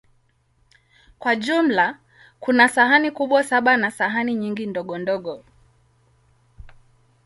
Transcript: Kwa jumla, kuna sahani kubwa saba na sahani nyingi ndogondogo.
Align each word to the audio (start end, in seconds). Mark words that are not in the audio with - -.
Kwa 1.19 1.35
jumla, 1.35 1.99
kuna 2.39 2.67
sahani 2.69 3.11
kubwa 3.11 3.43
saba 3.43 3.77
na 3.77 3.91
sahani 3.91 4.35
nyingi 4.35 4.65
ndogondogo. 4.65 5.43